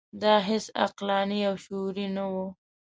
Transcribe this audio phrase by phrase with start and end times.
[0.21, 2.45] دا هیڅ عقلاني او شعوري نه وه.